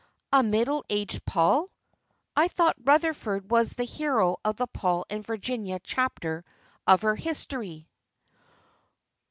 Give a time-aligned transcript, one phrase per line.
[0.33, 1.69] "A middle aged Paul!
[2.35, 6.43] I thought Rutherford was the hero of the Paul and Virginia chapter
[6.87, 7.87] of her history."